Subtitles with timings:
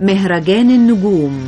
[0.00, 1.46] مهرجان النجوم.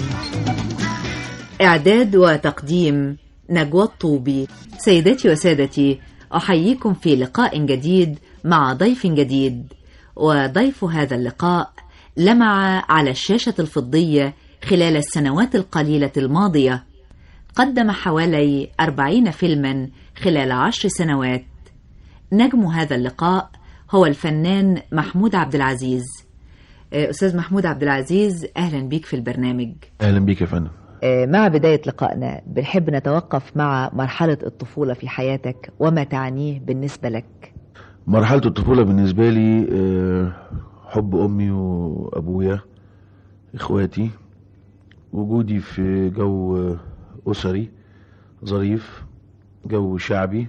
[1.62, 3.16] إعداد وتقديم
[3.50, 4.46] نجوى الطوبي.
[4.78, 6.00] سيداتي وسادتي
[6.34, 9.72] أحييكم في لقاء جديد مع ضيف جديد.
[10.16, 11.72] وضيف هذا اللقاء
[12.16, 16.84] لمع على الشاشة الفضية خلال السنوات القليلة الماضية.
[17.56, 19.88] قدم حوالي أربعين فيلما
[20.22, 21.44] خلال عشر سنوات.
[22.32, 23.50] نجم هذا اللقاء
[23.90, 26.04] هو الفنان محمود عبد العزيز.
[26.92, 29.72] أستاذ محمود عبد العزيز أهلا بيك في البرنامج.
[30.00, 30.70] أهلا بيك يا فندم.
[31.04, 37.54] مع بداية لقائنا بنحب نتوقف مع مرحلة الطفولة في حياتك وما تعنيه بالنسبة لك؟
[38.06, 40.32] مرحلة الطفولة بالنسبة لي آه،
[40.86, 42.60] حب أمي وأبويا
[43.54, 44.10] إخواتي
[45.12, 46.76] وجودي في جو
[47.26, 47.70] أسري
[48.44, 49.04] ظريف
[49.66, 50.48] جو شعبي.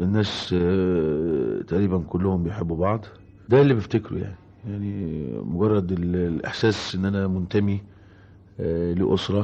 [0.00, 3.04] الناس آه، تقريبا كلهم بيحبوا بعض.
[3.48, 4.36] ده اللي بفتكره يعني.
[4.68, 7.80] يعني مجرد ال- الإحساس إن أنا منتمي
[8.60, 9.40] آه، لأسرة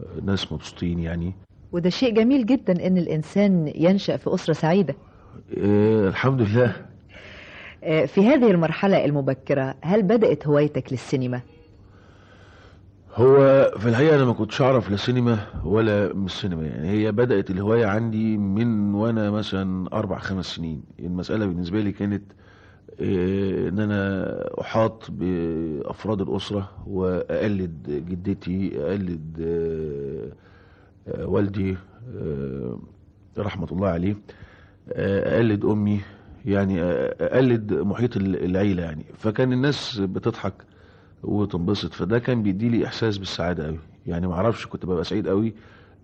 [0.00, 1.32] آه، ناس مبسوطين يعني.
[1.72, 4.94] وده شيء جميل جدا إن الإنسان ينشأ في أسرة سعيدة.
[5.58, 6.86] آه، الحمد لله.
[8.06, 11.40] في هذه المرحلة المبكرة هل بدأت هوايتك للسينما؟
[13.14, 13.36] هو
[13.78, 16.66] في الحقيقة أنا ما كنتش أعرف لا سينما ولا من السينما.
[16.66, 20.82] يعني هي بدأت الهواية عندي من وأنا مثلا أربع خمس سنين.
[21.00, 22.22] المسألة بالنسبة لي كانت
[23.00, 29.36] آه، إن أنا أحاط بأفراد الأسرة وأقلد جدتي أقلد
[31.08, 31.76] آه، والدي
[32.16, 32.78] آه،
[33.38, 34.16] رحمة الله عليه.
[34.92, 36.00] آه، أقلد أمي
[36.44, 39.04] يعني أقلد محيط العيلة يعني.
[39.18, 40.54] فكان الناس بتضحك
[41.22, 41.92] وتنبسط.
[41.92, 45.54] فده كان بيديلي إحساس بالسعادة قوي يعني ما أعرفش كنت ببقى سعيد قوي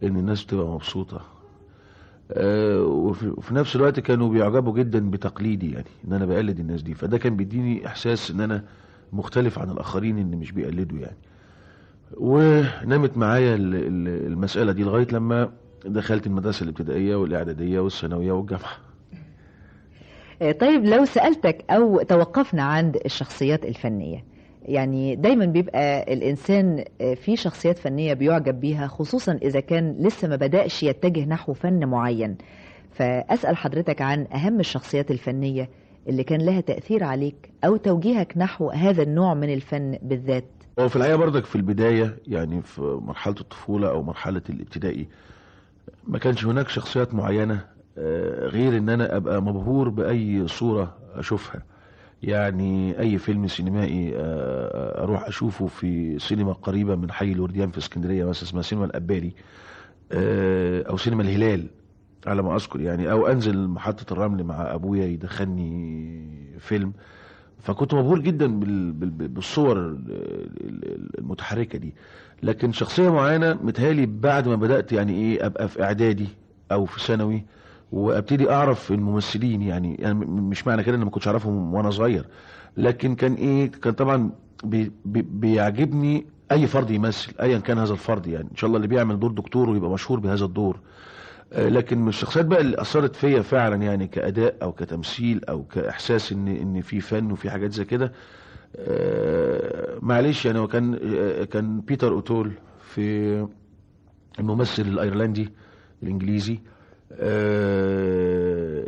[0.03, 1.38] إن الناس بتبقى مبسوطة.
[2.37, 6.95] وفي وفي نفس الوقت كانوا بيعجبوا جدا بتقليدي يعني إن أنا بقلد الناس دي.
[6.95, 8.65] فده كان بيديني إحساس إن أنا
[9.13, 11.17] مختلف عن الآخرين اللي مش بيقلدوا يعني.
[12.17, 15.51] ونمت معايا ال- ال- المسألة دي لغاية لما
[15.85, 18.73] دخلت المدرسة الابتدائية والإعدادية والثانوية والجامعة.
[20.61, 24.25] طيب لو سألتك أو توقفنا عند الشخصيات الفنية
[24.69, 26.85] يعني دايما بيبقى الإنسان
[27.25, 32.37] في شخصيات فنية بيعجب بيها خصوصا إذا كان لسه ما بدأش يتجه نحو فن معين.
[32.93, 35.69] فأسأل حضرتك عن أهم الشخصيات الفنية
[36.09, 40.45] اللي كان لها تأثير عليك أو توجيهك نحو هذا النوع من الفن بالذات.
[40.81, 45.07] هو في الحقيقة برضك في البداية يعني في مرحلة الطفولة أو مرحلة الابتدائي
[46.09, 47.61] ما كانش هناك شخصيات معينة
[47.99, 51.63] آه، غير إن أنا أبقى مبهور بأي صورة أشوفها.
[52.23, 58.25] يعني أي فيلم سينمائي آه، أروح أشوفه في سينما قريبة من حي الورديان في اسكندرية
[58.25, 59.33] مثلا اسمها سينما الاباري
[60.13, 61.67] آه، أو سينما الهلال
[62.27, 66.93] على ما أذكر يعني أو أنزل محطة الرمل مع أبويا يدخلني فيلم.
[67.63, 69.97] فكنت مبهور جدا بال- بال- بالصور ال-
[70.61, 71.95] ال- المتحركة دي.
[72.43, 76.29] لكن شخصية معينة متهيألي بعد ما بدأت يعني إيه أبقى في إعدادي
[76.73, 77.45] أو في ثانوي
[77.93, 82.25] وأبتدي أعرف الممثلين يعني, يعني مش معنى كده إن ما كنتش أعرفهم وأنا صغير.
[82.77, 84.31] لكن كان إيه كان طبعا
[84.65, 88.49] بي بي بيعجبني أي فرد يمثل ايا كان هذا الفرد يعني.
[88.51, 90.81] إن شاء الله اللي بيعمل دور دكتور ويبقى مشهور بهذا الدور.
[91.53, 96.33] آه، لكن من الشخصيات بقى اللي أثرت فيا فعلا يعني كأداء أو كتمثيل أو كإحساس
[96.33, 98.13] ان إن في فن وفي حاجات زي كده
[98.77, 103.47] آه، معلش يعني كان آه، كان بيتر أوتول في
[104.39, 105.49] الممثل الأيرلندي
[106.03, 106.59] الإنجليزي.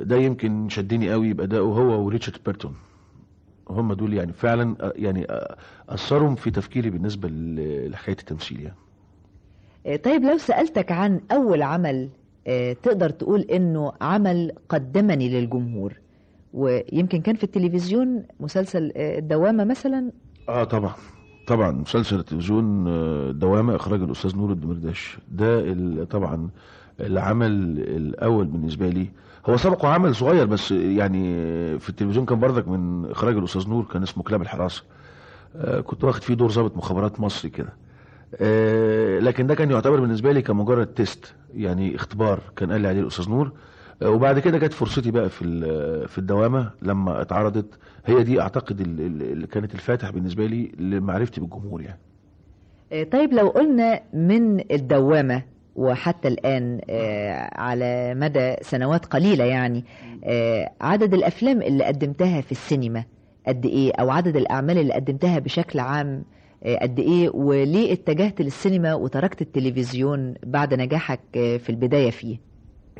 [0.04, 2.75] ده يمكن شدني قوي بادائه هو وريتشارد بيرتون.
[3.70, 5.56] هم دول يعني فعلا آه، يعني آه،
[5.88, 9.98] أثروا في تفكيري بالنسبة ل- لحكاية التمثيل يعني.
[9.98, 12.09] طيب لو سألتك عن أول عمل
[12.47, 15.92] آه، تقدر تقول إنه عمل قدمني للجمهور
[16.54, 20.10] ويمكن كان في التلفزيون مسلسل آه، الدوامة مثلا؟
[20.48, 20.92] آه طبعا.
[21.47, 25.19] طبعا مسلسل التلفزيون آه، دوامة إخراج الأستاذ نور الدمرداش.
[25.30, 26.50] ده ال- طبعا
[27.06, 29.08] العمل الأول بالنسبة لي
[29.46, 31.22] هو سبقه عمل صغير بس يعني
[31.78, 34.82] في التلفزيون كان برضك من إخراج الأستاذ نور كان اسمه كلاب الحراسة.
[35.56, 37.72] آه، كنت واخد فيه دور ضابط مخابرات مصري كده.
[38.41, 43.00] آه، لكن ده كان يعتبر بالنسبة لي كمجرد تيست يعني اختبار كان قال لي عليه
[43.00, 43.53] الأستاذ نور.
[44.03, 45.44] آه، وبعد كده جت فرصتي بقى في
[46.08, 47.78] في الدوامة لما اتعرضت.
[48.06, 52.00] هي دي أعتقد ال- ال- اللي كانت الفاتح بالنسبة لي لمعرفتي بالجمهور يعني.
[53.04, 55.42] طيب لو قلنا من الدوامة
[55.80, 59.84] وحتى الآن آه، على مدى سنوات قليلة يعني
[60.24, 63.04] آه، عدد الأفلام اللي قدمتها في السينما
[63.47, 66.24] قد إيه؟ أو عدد الأعمال اللي قدمتها بشكل عام
[66.65, 72.36] آه، قد إيه؟ وليه اتجهت للسينما وتركت التلفزيون بعد نجاحك في البداية فيه؟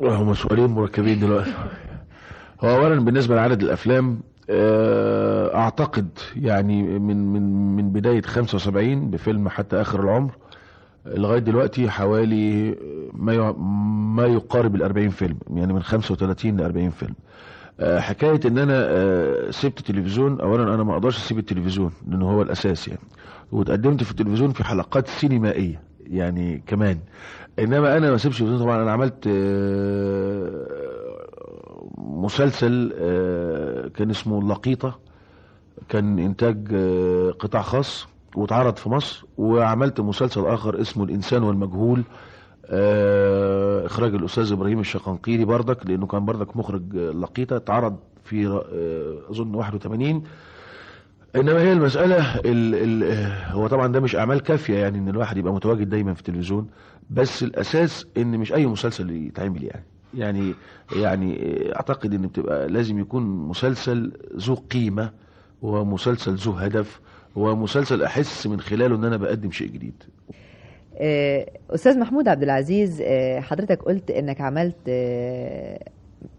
[0.01, 1.51] هم سؤالين مركبين دلوقتي.
[2.63, 4.19] هو اولا بالنسبة لعدد الأفلام
[4.49, 10.31] آه، أعتقد يعني من من من بداية 75 بفيلم حتى آخر العمر
[11.05, 12.75] لغاية دلوقتي حوالي
[13.13, 13.51] ما
[14.15, 17.15] ما يقارب ال 40 فيلم يعني من 35 ل 40 فيلم.
[17.79, 22.41] آه، حكاية إن أنا آه، سبت التلفزيون اولا أنا ما أقدرش أسيب التلفزيون لأنه هو
[22.41, 22.99] الأساس يعني.
[23.51, 26.99] وتقدمت في التلفزيون في حلقات سينمائية يعني كمان.
[27.59, 30.67] إنما أنا ما التلفزيون طبعا أنا عملت آه،
[31.97, 32.93] مسلسل
[33.95, 34.99] كان اسمه اللقيطه
[35.89, 36.75] كان إنتاج
[37.39, 38.07] قطاع خاص.
[38.35, 42.03] واتعرض في مصر وعملت مسلسل آخر اسمه الإنسان والمجهول.
[42.65, 49.55] آه، إخراج الأستاذ إبراهيم الشقنقيري بردك لأنه كان بردك مخرج لقيطة اتعرض في آه، أظن
[49.55, 50.23] 81
[51.35, 55.37] إنما هي المسألة ال ال آه، هو طبعا ده مش أعمال كافية يعني إن الواحد
[55.37, 56.67] يبقى متواجد دايما في التلفزيون
[57.09, 59.83] بس الأساس إن مش أي مسلسل يتعمل يعني.
[60.13, 60.53] يعني
[60.95, 61.37] يعني
[61.75, 65.11] أعتقد إن بتبقى لازم يكون مسلسل ذو قيمة
[65.61, 66.99] ومسلسل ذو هدف
[67.35, 70.03] ومسلسل أحس من خلاله إن أنا بقدم شيء جديد.
[70.97, 75.79] آه، أستاذ محمود عبد العزيز آه، حضرتك قلت إنك عملت آه،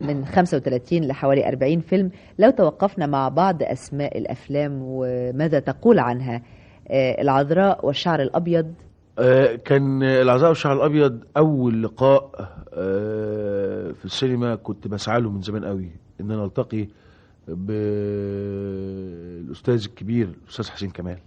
[0.00, 2.10] من 35 لحوالي 40 فيلم.
[2.38, 6.42] لو توقفنا مع بعض أسماء الأفلام وماذا تقول عنها؟
[6.90, 8.74] العذراء والشعر الأبيض.
[9.18, 12.30] آه، كان العزاء والشعر الأبيض أول لقاء
[13.94, 15.90] في السينما كنت بسعى له من زمان قوي
[16.20, 16.88] إن أنا ألتقي
[18.62, 21.18] بالاستاذ الكبير الاستاذ حسين كمال.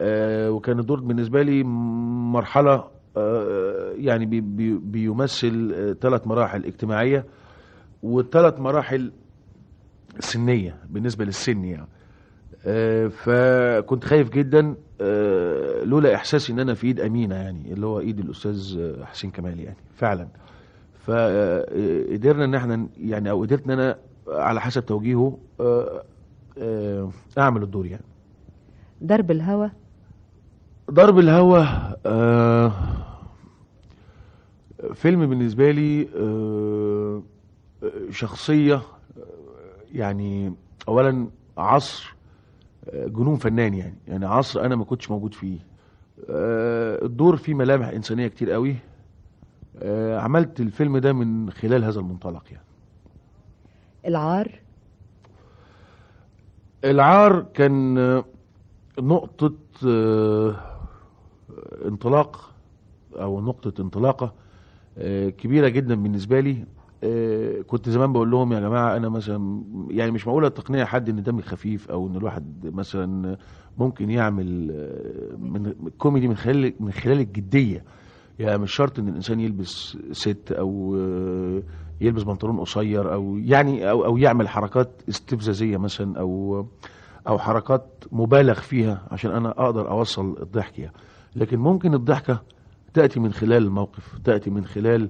[0.00, 1.62] آه، وكان الدور بالنسبة لي
[2.32, 2.84] مرحلة
[3.16, 7.24] آه، يعني بي- بي- بيمثل ثلاث مراحل اجتماعية
[8.02, 9.12] وثلاث مراحل
[10.20, 11.86] سنية بالنسبة للسن يعني.
[12.66, 18.00] آه، فكنت خايف جدا آه، لولا إحساسي إن أنا في إيد أمينة يعني اللي هو
[18.00, 20.28] إيد الأستاذ آه، حسين كمال يعني فعلا.
[21.04, 23.96] فقدرنا إن إحنا يعني أو قدرت إن أنا
[24.28, 26.02] على حسب توجيهه آه،
[26.58, 28.02] آه، أعمل الدور يعني.
[29.00, 29.70] درب الهوى.
[30.90, 31.68] ضرب الهوى
[32.06, 32.72] آه،
[34.94, 37.22] فيلم بالنسبة لي آه،
[38.10, 38.82] شخصية
[39.92, 40.54] يعني
[40.88, 41.26] أولا
[41.58, 42.14] عصر
[42.94, 43.94] جنون فنان يعني.
[44.08, 45.58] يعني عصر أنا ما كنتش موجود فيه.
[46.30, 48.76] آه، الدور فيه ملامح إنسانية كتير قوي.
[49.82, 52.65] آه، عملت الفيلم ده من خلال هذا المنطلق يعني.
[54.06, 54.60] العار؟
[56.84, 57.94] العار كان
[58.98, 59.52] نقطة
[59.86, 60.56] آه،
[61.84, 62.54] انطلاق
[63.14, 64.32] أو نقطة انطلاقة
[64.98, 66.64] آه، كبيرة جدا بالنسبة لي.
[67.04, 71.22] آه، كنت زمان بقول لهم يا جماعة أنا مثلا يعني مش معقولة تقنية حد إن
[71.22, 73.36] دمي خفيف أو إن الواحد مثلا
[73.78, 74.46] ممكن يعمل
[75.38, 77.84] من كوميدي من خلال من خلال الجدية.
[78.38, 81.55] يعني مش شرط إن الإنسان يلبس ست آه،
[82.00, 86.66] يلبس بنطلون قصير أو يعني أو أو يعمل حركات استفزازية مثلا أو
[87.28, 90.92] أو حركات مبالغ فيها عشان أنا أقدر أوصل الضحك يعني.
[91.36, 92.42] لكن ممكن الضحكة
[92.94, 95.08] تأتي من خلال الموقف تأتي من خلال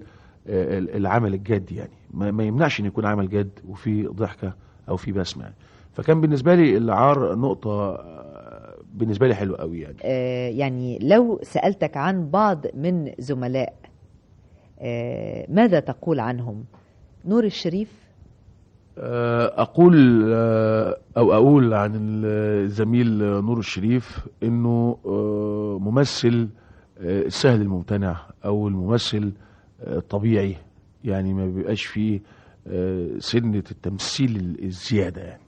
[0.49, 1.91] آه، العمل الجاد يعني.
[2.15, 4.53] ما يمنعش إن يكون عمل جاد وفي ضحكة
[4.89, 5.55] أو في بسمة يعني.
[5.93, 9.97] فكان بالنسبة لي العار نقطة آه، بالنسبة لي حلوة قوي يعني.
[10.03, 13.75] آه، يعني لو سألتك عن بعض من زملاء
[15.49, 16.65] ماذا تقول عنهم؟
[17.25, 18.07] نور الشريف؟
[18.99, 21.93] آه، أقول آه، أو أقول عن
[22.25, 26.49] الزميل نور الشريف إنه آه، ممثل
[26.99, 29.33] آه، السهل الممتنع أو الممثل
[29.81, 30.57] آه، الطبيعي
[31.05, 32.21] يعني ما بيبقاش فيه
[32.67, 35.43] آه، سنة التمثيل الزيادة يعني.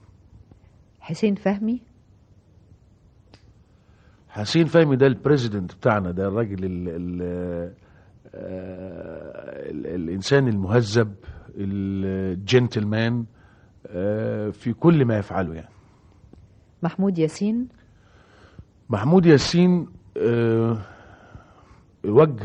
[0.99, 1.81] حسين فهمي؟
[4.29, 6.57] حسين فهمي ده البريزيدنت بتاعنا ده الراجل
[8.35, 11.15] آه، ال الإنسان المهذب
[11.55, 13.25] الجنتلمان
[13.87, 15.69] آه، في كل ما يفعله يعني.
[16.83, 17.67] محمود ياسين؟
[18.89, 20.77] محمود ياسين آه،
[22.05, 22.43] وجه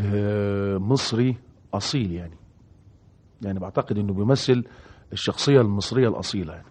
[0.79, 1.37] مصري
[1.75, 2.37] أصيل يعني.
[3.43, 4.64] يعني بعتقد إنه بيمثل
[5.12, 6.67] الشخصية المصرية الأصيلة يعني.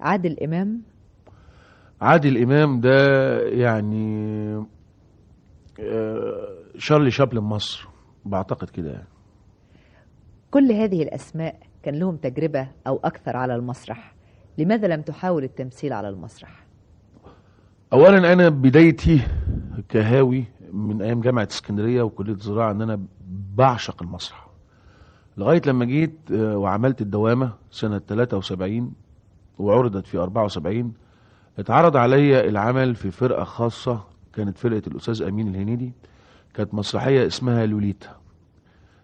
[0.00, 0.82] عادل إمام؟
[2.00, 4.66] عادل إمام ده يعني
[6.78, 7.88] شارلي شابلن مصر.
[8.24, 9.08] بعتقد كده يعني.
[10.50, 14.14] كل هذه الأسماء كان لهم تجربة أو أكثر على المسرح.
[14.58, 16.66] لماذا لم تحاول التمثيل على المسرح؟
[17.92, 19.20] اولا أنا بدايتي
[19.88, 23.00] كهاوي من أيام جامعة اسكندرية وكلية الزراعة إن أنا
[23.54, 24.48] بعشق المسرح.
[25.36, 28.92] لغاية لما جيت آه، وعملت الدوامة سنة 73
[29.58, 30.92] وعرضت في 74
[31.58, 34.00] اتعرض عليا العمل في فرقة خاصة
[34.32, 35.92] كانت فرقة الأستاذ أمين الهنيدي.
[36.58, 38.16] كانت مسرحية اسمها لوليتا.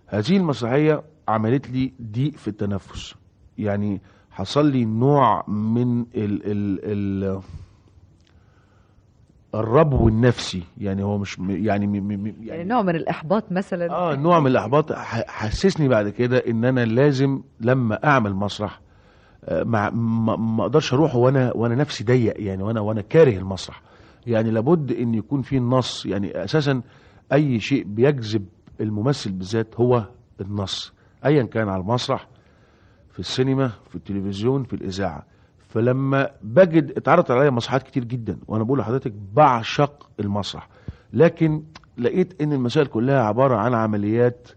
[0.06, 3.14] هذه المسرحية عملت لي ضيق في التنفس.
[3.58, 6.06] يعني حصل لي نوع من ال
[6.50, 7.40] ال ال
[9.54, 10.62] الربو النفسي.
[10.78, 13.90] يعني هو مش يعني م- م- م- يعني نوع من الإحباط مثلا.
[13.90, 14.92] آه نوع من الإحباط.
[15.28, 18.80] حسسني بعد كده إن أنا لازم لما أعمل مسرح
[19.44, 19.90] آه، ما
[20.36, 23.82] ما أقدرش أروح وأنا وأنا نفسي ضيق يعني وأنا وأنا كاره المسرح.
[24.26, 26.06] يعني لابد إن يكون في نص.
[26.06, 26.80] يعني أساسا
[27.34, 28.46] أي شيء بيجذب
[28.80, 30.04] الممثل بالذات هو
[30.40, 30.92] النص
[31.24, 32.28] ايا كان على المسرح
[33.12, 35.26] في السينما في التلفزيون في الإذاعة.
[35.68, 40.68] فلما بجد اتعرضت عليا مسرحيات كتير جدا وأنا بقول لحضرتك بعشق المسرح.
[41.12, 41.62] لكن
[41.98, 44.48] لقيت إن المسائل كلها عبارة عن عمليات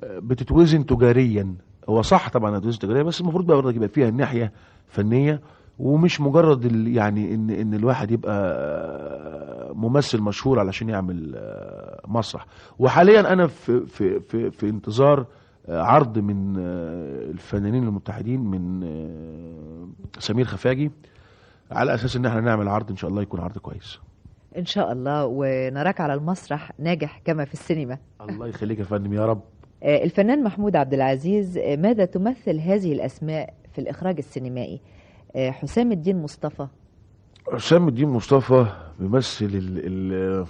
[0.00, 1.54] آه، بتتوزن تجاريا.
[1.88, 4.52] هو صح طبعا إنها تتوزن تجاريا بس المفروض بقى يبقى فيها الناحيه
[4.88, 5.40] فنية.
[5.78, 8.36] ومش مجرد يعني ان إن الواحد يبقى
[9.74, 11.40] ممثل مشهور علشان يعمل
[12.08, 12.46] مسرح.
[12.78, 15.26] وحاليا أنا في في في, في انتظار
[15.68, 16.56] عرض من
[17.30, 18.80] الفنانين المتحدين من
[20.18, 20.90] سمير خفاجي
[21.70, 23.98] على أساس إن إحنا نعمل عرض إن شاء الله يكون عرض كويس.
[24.58, 25.26] إن شاء الله.
[25.26, 27.98] ونراك على المسرح ناجح كما في السينما.
[28.20, 29.40] الله يخليك يا فندم يا رب.
[29.82, 34.80] آه، الفنان محمود عبد العزيز آه، ماذا تمثل هذه الأسماء في الإخراج السينمائي؟
[35.36, 36.66] حسام الدين مصطفى.
[37.52, 38.66] حسام الدين مصطفى
[39.00, 40.46] بيمثل ال ال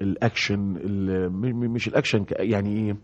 [0.00, 1.32] الأكشن ال
[1.70, 2.96] مش الأكشن يعني إيه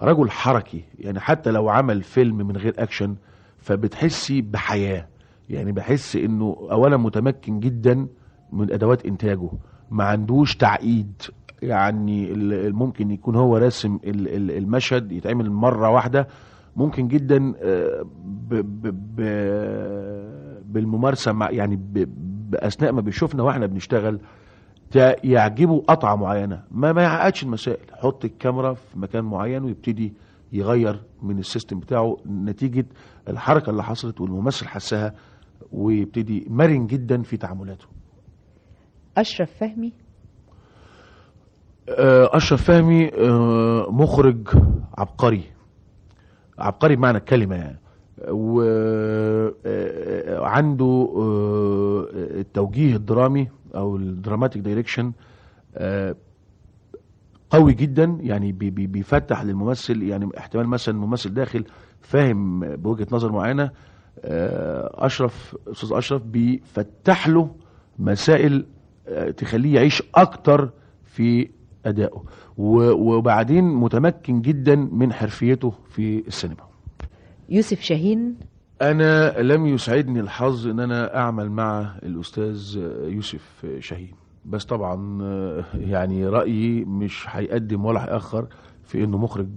[0.00, 0.84] رجل حركي.
[0.98, 3.16] يعني حتى لو عمل فيلم من غير أكشن
[3.58, 5.06] فبتحسي بحياة.
[5.50, 8.06] يعني بحس إنه اولا متمكن جدا
[8.52, 9.50] من أدوات إنتاجه.
[9.90, 11.22] ما عندوش تعقيد.
[11.62, 12.32] يعني
[12.70, 16.28] ممكن يكون هو راسم ال- ال- المشهد يتعمل مرة واحدة
[16.78, 19.20] ممكن جدا آه، ب ب ب
[20.72, 22.08] بالممارسة مع يعني ب
[22.50, 24.20] بأثناء ما بيشوفنا وإحنا بنشتغل
[25.24, 26.62] يعجبه قطعة معينة.
[26.70, 27.84] ما ما يعقدش المسائل.
[27.92, 30.14] حط الكاميرا في مكان معين ويبتدي
[30.52, 32.86] يغير من السيستم بتاعه نتيجة
[33.28, 35.14] الحركة اللي حصلت والممثل حسها
[35.72, 37.86] ويبتدي مرن جدا في تعاملاته.
[39.16, 39.92] أشرف فهمي؟
[41.88, 44.48] آه، أشرف فهمي آه، مخرج
[44.98, 45.57] عبقري.
[46.58, 47.56] عبقري بمعنى الكلمة.
[47.56, 47.78] يعني
[50.40, 51.08] وعنده
[52.14, 55.12] التوجيه الدرامي أو ال dramatic direction
[57.50, 61.64] قوي جدا يعني بي- بي- بيفتح للممثل يعني احتمال مثلا الممثل داخل
[62.00, 63.70] فاهم بوجهة نظر معينة
[64.94, 67.50] أشرف أستاذ أشرف بيفتح له
[67.98, 68.66] مسائل
[69.36, 70.70] تخليه يعيش أكتر
[71.04, 71.50] في
[71.88, 72.22] ادائه
[72.56, 76.68] و- وبعدين متمكن جدا من حرفيته في السينما.
[77.48, 78.36] يوسف شاهين.
[78.82, 84.14] أنا لم يسعدني الحظ إن أنا أعمل مع الأستاذ يوسف شاهين.
[84.44, 85.22] بس طبعا
[85.74, 88.46] يعني رأيي مش هيقدم ولا هيأخر
[88.84, 89.48] في إنه مخرج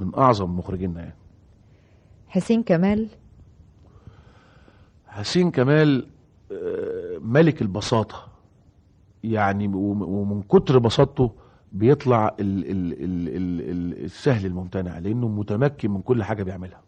[0.00, 1.14] من أعظم مخرجينا يعني.
[2.28, 3.08] حسين كمال.
[5.06, 6.06] حسين كمال
[7.20, 8.31] ملك البساطة.
[9.24, 11.30] يعني وم- ومن كتر بساطته
[11.72, 16.80] بيطلع ال ال ال ال ال السهل الممتنع لأنه متمكن من كل حاجة بيعملها.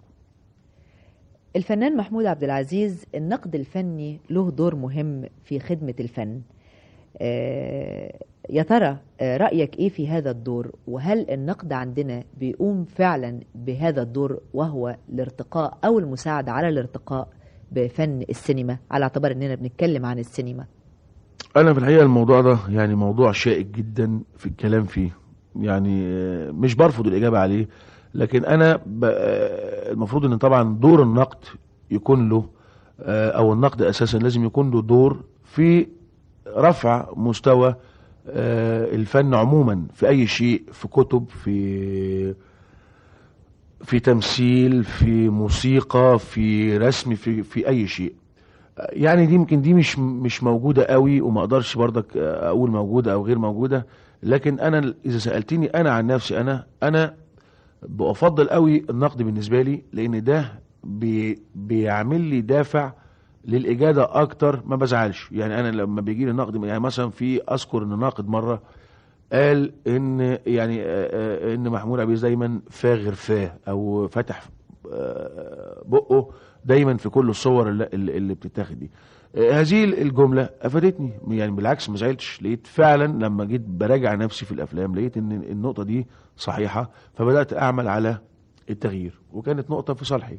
[1.57, 6.41] الفنان محمود عبد العزيز النقد الفني له دور مهم في خدمة الفن.
[7.19, 8.19] آه،
[8.51, 14.41] يا ترى آه، رأيك إيه في هذا الدور؟ وهل النقد عندنا بيقوم فعلا بهذا الدور
[14.55, 17.29] وهو الارتقاء أو المساعدة على الارتقاء
[17.73, 20.67] بفن السينما؟ على اعتبار أننا بنتكلم عن السينما.
[21.57, 25.11] أنا في الحقيقة الموضوع ده يعني موضوع شائك جدا في الكلام فيه.
[25.61, 27.69] يعني آه، مش برفض الإجابة عليه
[28.15, 31.39] لكن أنا ب- آه، المفروض أن طبعا دور النقد
[31.91, 32.45] يكون له
[33.01, 35.87] آه، أو النقد أساسا لازم يكون له دور في
[36.57, 37.75] رفع مستوى
[38.27, 42.35] الفن عموما في أي شيء في كتب في
[43.85, 48.13] في تمثيل في موسيقى في رسم في في أي شيء.
[48.79, 53.39] يعني دي يمكن دي مش مش موجودة قوي وما أقدرش برضك أقول موجودة أو غير
[53.39, 53.87] موجودة
[54.23, 57.15] لكن أنا إذا سألتني أنا عن نفسي أنا أنا
[57.83, 60.53] بفضل قوي النقد بالنسبة لي لأن ده
[60.85, 62.93] بي بيعمل لي دافع
[63.45, 65.29] للإجادة أكتر ما بزعلش.
[65.33, 68.63] يعني أنا لما بيجي لي نقد يعني مثلا في أذكر إن ناقد مرة
[69.33, 70.83] قال إن يعني
[71.55, 74.43] إن محمود العزيز دايما فاغر فاه أو فتح
[75.87, 76.31] بقه
[76.65, 78.91] دايما في كل الصور اللي, اللي بتتاخد دي.
[79.37, 81.13] آه، هذه الجملة أفادتني.
[81.29, 82.43] يعني بالعكس ما زعلتش.
[82.43, 87.89] لقيت فعلا لما جيت براجع نفسي في الأفلام لقيت إن النقطة دي صحيحة فبدأت أعمل
[87.89, 88.19] على
[88.71, 89.21] التغيير.
[89.33, 90.39] وكانت نقطة في صالحي.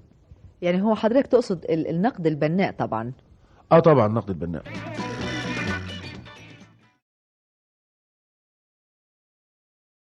[0.62, 3.12] يعني هو حضرتك تقصد ال- النقد البناء طبعا.
[3.72, 4.64] آه طبعا نقد البناء.